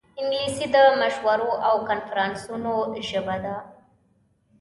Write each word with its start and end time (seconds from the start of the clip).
انګلیسي 0.21 0.65
د 0.75 0.77
مشورو 1.01 1.49
او 1.67 1.75
کنفرانسونو 1.89 2.73
ژبه 3.09 3.35
ده 3.45 3.55